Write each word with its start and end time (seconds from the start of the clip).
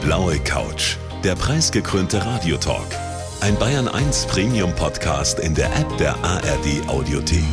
blaue 0.00 0.38
Couch, 0.38 0.96
der 1.24 1.34
preisgekrönte 1.34 2.24
Radiotalk. 2.24 2.86
Ein 3.40 3.56
Bayern 3.56 3.88
1 3.88 4.26
Premium 4.26 4.74
Podcast 4.74 5.38
in 5.40 5.54
der 5.54 5.66
App 5.76 5.96
der 5.98 6.14
ARD 6.24 6.88
Audiothek. 6.88 7.44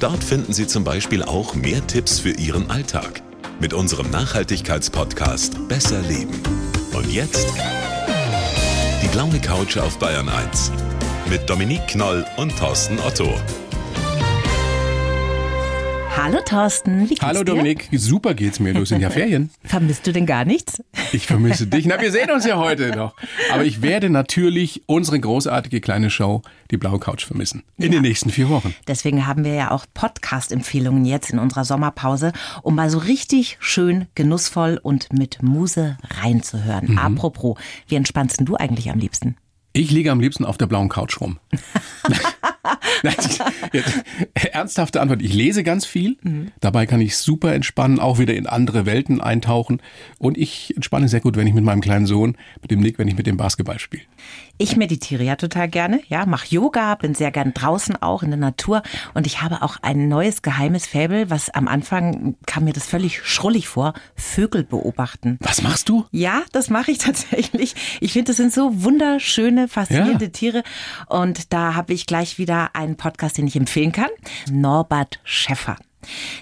Dort 0.00 0.22
finden 0.22 0.52
Sie 0.52 0.66
zum 0.66 0.84
Beispiel 0.84 1.22
auch 1.22 1.54
mehr 1.54 1.84
Tipps 1.86 2.18
für 2.20 2.30
Ihren 2.30 2.70
Alltag 2.70 3.22
mit 3.60 3.72
unserem 3.72 4.10
Nachhaltigkeitspodcast 4.10 5.68
Besser 5.68 6.02
Leben. 6.02 6.40
Und 6.92 7.10
jetzt 7.12 7.46
die 9.02 9.08
blaue 9.08 9.38
Couch 9.40 9.76
auf 9.76 9.98
Bayern 9.98 10.28
1 10.28 10.72
mit 11.30 11.48
Dominique 11.48 11.86
Knoll 11.88 12.24
und 12.36 12.56
Thorsten 12.56 12.98
Otto. 13.00 13.34
Hallo 16.16 16.38
Thorsten, 16.44 17.02
wie 17.04 17.08
geht's 17.08 17.22
Hallo 17.22 17.40
dir? 17.40 17.52
Dominik, 17.52 17.88
super 17.92 18.34
geht's 18.34 18.60
mir. 18.60 18.72
Du 18.72 18.84
sind 18.84 19.00
ja 19.00 19.10
Ferien. 19.10 19.50
Vermisst 19.64 20.06
du 20.06 20.12
denn 20.12 20.26
gar 20.26 20.44
nichts? 20.44 20.80
Ich 21.12 21.26
vermisse 21.26 21.66
dich. 21.66 21.86
Na, 21.86 22.00
wir 22.00 22.10
sehen 22.10 22.30
uns 22.30 22.44
ja 22.44 22.56
heute 22.56 22.96
noch. 22.96 23.14
Aber 23.52 23.64
ich 23.64 23.82
werde 23.82 24.10
natürlich 24.10 24.82
unsere 24.86 25.18
großartige 25.20 25.80
kleine 25.80 26.10
Show, 26.10 26.42
die 26.70 26.76
Blaue 26.76 26.98
Couch, 26.98 27.24
vermissen. 27.24 27.62
In 27.76 27.92
den 27.92 28.02
nächsten 28.02 28.30
vier 28.30 28.48
Wochen. 28.48 28.74
Deswegen 28.88 29.26
haben 29.26 29.44
wir 29.44 29.54
ja 29.54 29.70
auch 29.70 29.86
Podcast-Empfehlungen 29.94 31.04
jetzt 31.04 31.30
in 31.30 31.38
unserer 31.38 31.64
Sommerpause, 31.64 32.32
um 32.62 32.74
mal 32.74 32.90
so 32.90 32.98
richtig 32.98 33.56
schön 33.60 34.06
genussvoll 34.14 34.78
und 34.82 35.12
mit 35.12 35.42
Muse 35.42 35.96
reinzuhören. 36.22 36.92
Mhm. 36.92 36.98
Apropos, 36.98 37.58
wie 37.88 37.96
entspannst 37.96 38.40
denn 38.40 38.46
du 38.46 38.56
eigentlich 38.56 38.90
am 38.90 38.98
liebsten? 38.98 39.36
Ich 39.72 39.90
liege 39.90 40.12
am 40.12 40.20
liebsten 40.20 40.44
auf 40.44 40.56
der 40.56 40.66
blauen 40.66 40.88
Couch 40.88 41.20
rum. 41.20 41.38
Nein, 43.02 43.14
jetzt, 43.72 44.02
ernsthafte 44.52 45.00
Antwort. 45.00 45.22
Ich 45.22 45.34
lese 45.34 45.62
ganz 45.62 45.84
viel. 45.86 46.16
Dabei 46.60 46.86
kann 46.86 47.00
ich 47.00 47.16
super 47.16 47.54
entspannen, 47.54 47.98
auch 47.98 48.18
wieder 48.18 48.34
in 48.34 48.46
andere 48.46 48.86
Welten 48.86 49.20
eintauchen. 49.20 49.80
Und 50.18 50.38
ich 50.38 50.72
entspanne 50.74 51.08
sehr 51.08 51.20
gut, 51.20 51.36
wenn 51.36 51.46
ich 51.46 51.54
mit 51.54 51.64
meinem 51.64 51.80
kleinen 51.80 52.06
Sohn, 52.06 52.36
mit 52.62 52.70
dem 52.70 52.80
Nick, 52.80 52.98
wenn 52.98 53.08
ich 53.08 53.16
mit 53.16 53.26
dem 53.26 53.36
Basketball 53.36 53.78
spiele. 53.78 54.02
Ich 54.56 54.76
meditiere 54.76 55.24
ja 55.24 55.34
total 55.34 55.68
gerne, 55.68 56.00
ja, 56.08 56.26
mache 56.26 56.46
Yoga, 56.48 56.94
bin 56.94 57.14
sehr 57.14 57.32
gern 57.32 57.54
draußen 57.54 58.00
auch 58.00 58.22
in 58.22 58.30
der 58.30 58.38
Natur 58.38 58.82
und 59.12 59.26
ich 59.26 59.42
habe 59.42 59.62
auch 59.62 59.78
ein 59.82 60.08
neues 60.08 60.42
geheimes 60.42 60.86
Faible, 60.86 61.28
was 61.28 61.50
am 61.50 61.66
Anfang 61.66 62.36
kam 62.46 62.62
mir 62.64 62.72
das 62.72 62.86
völlig 62.86 63.20
schrullig 63.24 63.66
vor, 63.66 63.94
Vögel 64.14 64.62
beobachten. 64.62 65.38
Was 65.40 65.62
machst 65.62 65.88
du? 65.88 66.06
Ja, 66.12 66.42
das 66.52 66.70
mache 66.70 66.92
ich 66.92 66.98
tatsächlich. 67.04 67.74
Ich 68.00 68.12
finde, 68.12 68.28
das 68.28 68.36
sind 68.36 68.52
so 68.52 68.84
wunderschöne, 68.84 69.66
faszinierende 69.66 70.26
Ja. 70.26 70.30
Tiere. 70.30 70.62
Und 71.08 71.52
da 71.52 71.74
habe 71.74 71.92
ich 71.92 72.06
gleich 72.06 72.38
wieder 72.38 72.53
einen 72.72 72.96
Podcast, 72.96 73.38
den 73.38 73.46
ich 73.46 73.56
empfehlen 73.56 73.92
kann. 73.92 74.10
Norbert 74.50 75.20
Schäffer. 75.24 75.76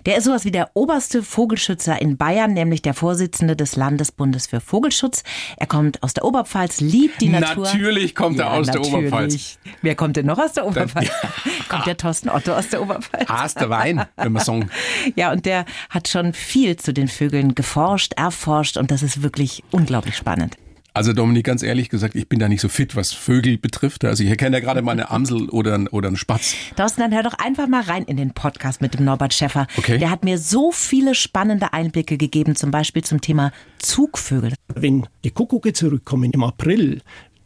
Der 0.07 0.17
ist 0.17 0.25
sowas 0.25 0.45
wie 0.45 0.51
der 0.51 0.71
oberste 0.75 1.23
Vogelschützer 1.23 2.01
in 2.01 2.17
Bayern, 2.17 2.53
nämlich 2.53 2.83
der 2.83 2.95
Vorsitzende 2.95 3.57
des 3.57 3.77
Landesbundes 3.77 4.47
für 4.47 4.61
Vogelschutz. 4.61 5.23
Er 5.57 5.67
kommt 5.67 6.03
aus 6.03 6.15
der 6.15 6.25
Oberpfalz, 6.25 6.81
liebt 6.81 7.21
die 7.21 7.29
Natur. 7.29 7.65
Natürlich 7.65 8.15
kommt 8.15 8.39
er 8.39 8.53
aus 8.53 8.67
der 8.67 8.81
Oberpfalz. 8.81 9.59
Wer 9.83 9.95
kommt 9.95 10.17
denn 10.17 10.27
noch 10.27 10.39
aus 10.39 10.53
der 10.53 10.67
Oberpfalz? 10.67 11.11
kommt 11.69 11.87
der 11.87 11.97
Thorsten 11.97 12.29
Otto 12.29 12.53
aus 12.53 12.69
der 12.69 12.83
Oberpfalz? 12.83 13.29
Hast 13.29 13.61
der 13.61 13.71
Wein, 13.71 14.05
wenn 14.17 14.33
man 14.33 14.45
sagen. 14.45 14.71
Ja, 15.17 15.33
und 15.33 15.47
der 15.47 15.65
hat 15.91 16.09
schon 16.09 16.33
viel 16.33 16.77
zu 16.77 16.93
den 16.93 17.09
Vögeln 17.09 17.55
geforscht, 17.55 18.15
erforscht 18.17 18.77
und 18.77 18.91
das 18.91 19.03
ist 19.03 19.23
wirklich 19.23 19.63
unglaublich 19.71 20.17
spannend. 20.17 20.57
Also 20.95 21.15
Dominik, 21.15 21.47
ganz 21.47 21.63
ehrlich 21.63 21.89
gesagt, 21.89 22.15
ich 22.15 22.29
bin 22.29 22.39
da 22.39 22.49
nicht 22.49 22.61
so 22.61 22.69
fit, 22.69 22.95
was 22.97 23.13
Vögel 23.13 23.57
betrifft. 23.57 24.05
Also 24.05 24.23
ich 24.25 24.29
erkenne 24.29 24.59
ja 24.59 24.61
gerade 24.61 24.83
mal 24.83 24.93
eine 24.93 25.11
Amsel 25.11 25.49
oder, 25.49 25.81
oder 25.91 26.09
einen 26.09 26.17
Spatz. 26.17 26.55
Thorsten, 26.77 27.01
dann 27.01 27.15
hör 27.15 27.23
doch 27.23 27.33
einfach 27.35 27.67
mal 27.67 27.83
rein 27.83 28.05
in 28.05 28.19
den 28.19 28.33
Podcast 28.33 28.83
mit 28.83 28.93
dem 28.95 29.07
Norbert 29.07 29.33
Schäffer. 29.33 29.67
Okay. 29.79 29.97
Der 29.97 30.11
hat 30.11 30.23
mir 30.23 30.37
so 30.37 30.71
viele 30.71 31.15
spannende 31.15 31.73
Einblicke 31.73 32.19
gegeben, 32.19 32.57
zum 32.57 32.71
Beispiel 32.71 33.03
zum 33.03 33.23
Thema 33.23 33.53
Zugvögel. 33.79 34.53
Wenn 34.75 35.07
die 35.25 35.31
Kuckucke 35.31 35.73
zurückkommen 35.73 36.31
im 36.33 36.45
April, 36.45 37.01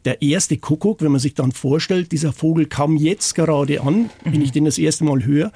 der 0.06 0.22
erste 0.22 0.56
Kuckuck, 0.56 1.02
wenn 1.02 1.10
man 1.10 1.20
sich 1.20 1.34
dann 1.34 1.52
vorstellt, 1.52 2.12
dieser 2.12 2.32
Vogel 2.32 2.66
kam 2.66 2.96
jetzt 2.96 3.34
gerade 3.34 3.82
an, 3.82 4.08
wenn 4.24 4.40
ich 4.40 4.52
den 4.52 4.64
das 4.64 4.78
erste 4.78 5.04
Mal 5.04 5.24
höre, 5.24 5.50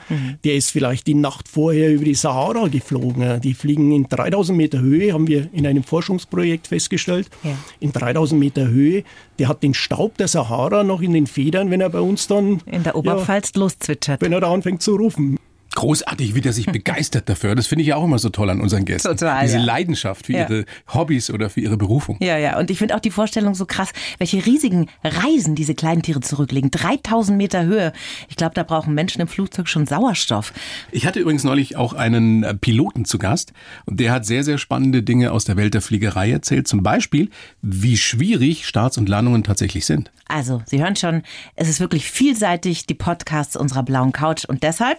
der 0.44 0.56
ist 0.56 0.70
vielleicht 0.70 1.06
die 1.06 1.14
Nacht 1.14 1.48
vorher 1.48 1.92
über 1.94 2.04
die 2.04 2.14
Sahara 2.14 2.66
geflogen. 2.68 3.40
Die 3.40 3.54
fliegen 3.54 3.92
in 3.92 4.08
3000 4.08 4.56
Meter 4.58 4.80
Höhe, 4.80 5.12
haben 5.12 5.28
wir 5.28 5.48
in 5.52 5.66
einem 5.66 5.84
Forschungsprojekt 5.84 6.66
festgestellt. 6.66 7.30
Ja. 7.44 7.56
In 7.78 7.92
3000 7.92 8.38
Meter 8.38 8.66
Höhe, 8.68 9.04
der 9.38 9.48
hat 9.48 9.62
den 9.62 9.72
Staub 9.72 10.18
der 10.18 10.28
Sahara 10.28 10.82
noch 10.82 11.00
in 11.00 11.12
den 11.12 11.28
Federn, 11.28 11.70
wenn 11.70 11.80
er 11.80 11.90
bei 11.90 12.00
uns 12.00 12.26
dann 12.26 12.60
In 12.66 12.82
der 12.82 12.92
ja, 12.92 12.94
Oberpfalz 12.96 13.54
loszwitschert. 13.54 14.20
wenn 14.20 14.32
er 14.32 14.40
da 14.40 14.52
anfängt 14.52 14.82
zu 14.82 14.96
rufen. 14.96 15.38
Großartig, 15.74 16.34
wie 16.34 16.40
der 16.40 16.52
sich 16.52 16.66
begeistert 16.72 17.28
dafür. 17.28 17.54
Das 17.54 17.66
finde 17.66 17.82
ich 17.82 17.88
ja 17.88 17.96
auch 17.96 18.04
immer 18.04 18.18
so 18.18 18.28
toll 18.28 18.50
an 18.50 18.60
unseren 18.60 18.84
Gästen. 18.84 19.08
Total, 19.08 19.42
Diese 19.44 19.58
ja. 19.58 19.64
Leidenschaft 19.64 20.26
für 20.26 20.32
Ja. 20.32 20.40
ihre 20.48 20.64
Hobbys 20.92 21.30
oder 21.30 21.48
für 21.50 21.60
ihre 21.60 21.76
Berufung. 21.76 22.16
Ja, 22.20 22.36
ja. 22.38 22.58
Und 22.58 22.70
ich 22.70 22.78
finde 22.78 22.96
auch 22.96 23.00
die 23.00 23.10
Vorstellung 23.10 23.54
so 23.54 23.66
krass, 23.66 23.90
welche 24.18 24.44
riesigen 24.44 24.88
Reisen 25.04 25.54
diese 25.54 25.74
kleinen 25.74 26.02
Tiere 26.02 26.20
zurücklegen. 26.20 26.70
3000 26.70 27.36
Meter 27.38 27.64
Höhe. 27.64 27.92
Ich 28.28 28.36
glaube, 28.36 28.54
da 28.54 28.62
brauchen 28.62 28.94
Menschen 28.94 29.20
im 29.20 29.28
Flugzeug 29.28 29.68
schon 29.68 29.86
Sauerstoff. 29.86 30.52
Ich 30.90 31.06
hatte 31.06 31.20
übrigens 31.20 31.44
neulich 31.44 31.76
auch 31.76 31.92
einen 31.92 32.42
äh, 32.42 32.54
Piloten 32.54 33.04
zu 33.04 33.18
Gast 33.18 33.52
und 33.86 34.00
der 34.00 34.12
hat 34.12 34.26
sehr, 34.26 34.44
sehr 34.44 34.58
spannende 34.58 35.02
Dinge 35.02 35.32
aus 35.32 35.44
der 35.44 35.56
Welt 35.56 35.74
der 35.74 35.82
Fliegerei 35.82 36.30
erzählt. 36.30 36.66
Zum 36.68 36.82
Beispiel, 36.82 37.30
wie 37.62 37.96
schwierig 37.96 38.66
Starts 38.66 38.98
und 38.98 39.08
Landungen 39.08 39.44
tatsächlich 39.44 39.86
sind. 39.86 40.10
Also, 40.28 40.62
Sie 40.66 40.80
hören 40.80 40.94
schon, 40.94 41.22
es 41.56 41.68
ist 41.68 41.80
wirklich 41.80 42.08
vielseitig, 42.08 42.86
die 42.86 42.94
Podcasts 42.94 43.56
unserer 43.56 43.82
blauen 43.82 44.12
Couch. 44.12 44.44
Und 44.44 44.62
deshalb, 44.62 44.98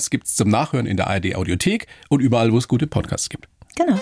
Podcasts 0.00 0.10
gibt's 0.10 0.34
zum 0.34 0.48
Nachhören 0.48 0.86
in 0.86 0.96
der 0.96 1.08
ARD 1.08 1.34
Audiothek 1.34 1.86
und 2.08 2.20
überall, 2.20 2.52
wo 2.52 2.58
es 2.58 2.68
gute 2.68 2.86
Podcasts 2.86 3.28
gibt. 3.28 3.48
genau. 3.76 4.00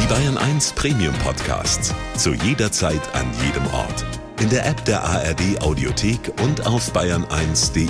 Die 0.00 0.06
Bayern 0.06 0.38
1 0.38 0.72
Premium 0.72 1.14
Podcasts. 1.24 1.92
Zu 2.16 2.34
jeder 2.34 2.70
Zeit, 2.70 3.00
an 3.14 3.26
jedem 3.44 3.66
Ort. 3.74 4.04
In 4.40 4.48
der 4.48 4.66
App 4.66 4.84
der 4.84 5.02
ARD 5.02 5.60
Audiothek 5.60 6.32
und 6.42 6.66
auf 6.66 6.92
bayern1.de. 6.94 7.88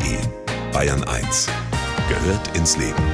Bayern 0.72 1.04
1 1.04 1.48
gehört 2.08 2.56
ins 2.56 2.76
Leben. 2.78 3.04